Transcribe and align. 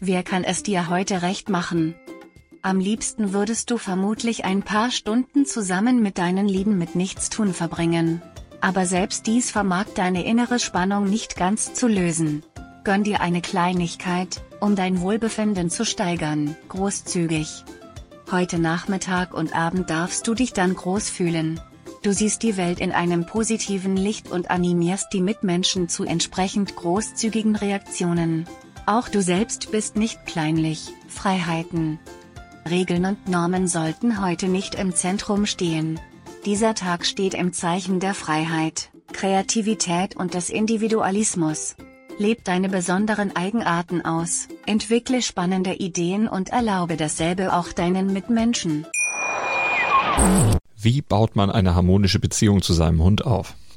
Wer 0.00 0.22
kann 0.22 0.44
es 0.44 0.62
dir 0.62 0.88
heute 0.88 1.22
recht 1.22 1.48
machen? 1.48 1.96
Am 2.62 2.78
liebsten 2.78 3.32
würdest 3.32 3.70
du 3.70 3.78
vermutlich 3.78 4.44
ein 4.44 4.62
paar 4.62 4.92
Stunden 4.92 5.44
zusammen 5.44 6.02
mit 6.02 6.18
deinen 6.18 6.46
Lieben 6.46 6.78
mit 6.78 6.94
Nichtstun 6.94 7.52
verbringen. 7.52 8.22
Aber 8.60 8.86
selbst 8.86 9.26
dies 9.26 9.50
vermag 9.50 9.86
deine 9.96 10.24
innere 10.24 10.60
Spannung 10.60 11.10
nicht 11.10 11.34
ganz 11.34 11.74
zu 11.74 11.88
lösen. 11.88 12.44
Gönn 12.84 13.02
dir 13.02 13.20
eine 13.20 13.40
Kleinigkeit, 13.40 14.40
um 14.60 14.76
dein 14.76 15.00
Wohlbefinden 15.00 15.68
zu 15.68 15.84
steigern, 15.84 16.56
großzügig. 16.68 17.64
Heute 18.30 18.60
Nachmittag 18.60 19.34
und 19.34 19.54
Abend 19.54 19.90
darfst 19.90 20.28
du 20.28 20.34
dich 20.34 20.52
dann 20.52 20.74
groß 20.74 21.10
fühlen. 21.10 21.60
Du 22.02 22.12
siehst 22.12 22.44
die 22.44 22.56
Welt 22.56 22.78
in 22.78 22.92
einem 22.92 23.26
positiven 23.26 23.96
Licht 23.96 24.30
und 24.30 24.50
animierst 24.50 25.12
die 25.12 25.20
Mitmenschen 25.20 25.88
zu 25.88 26.04
entsprechend 26.04 26.76
großzügigen 26.76 27.56
Reaktionen. 27.56 28.46
Auch 28.88 29.10
du 29.10 29.20
selbst 29.20 29.70
bist 29.70 29.96
nicht 29.96 30.24
kleinlich, 30.24 30.94
Freiheiten. 31.08 31.98
Regeln 32.70 33.04
und 33.04 33.28
Normen 33.28 33.68
sollten 33.68 34.22
heute 34.24 34.48
nicht 34.48 34.76
im 34.76 34.94
Zentrum 34.94 35.44
stehen. 35.44 36.00
Dieser 36.46 36.74
Tag 36.74 37.04
steht 37.04 37.34
im 37.34 37.52
Zeichen 37.52 38.00
der 38.00 38.14
Freiheit, 38.14 38.88
Kreativität 39.12 40.16
und 40.16 40.32
des 40.32 40.48
Individualismus. 40.48 41.76
Leb 42.16 42.44
deine 42.44 42.70
besonderen 42.70 43.36
Eigenarten 43.36 44.06
aus, 44.06 44.48
entwickle 44.64 45.20
spannende 45.20 45.74
Ideen 45.74 46.26
und 46.26 46.48
erlaube 46.48 46.96
dasselbe 46.96 47.52
auch 47.52 47.74
deinen 47.74 48.14
Mitmenschen. 48.14 48.86
Wie 50.80 51.02
baut 51.02 51.36
man 51.36 51.50
eine 51.50 51.74
harmonische 51.74 52.20
Beziehung 52.20 52.62
zu 52.62 52.72
seinem 52.72 53.02
Hund 53.02 53.26
auf? 53.26 53.54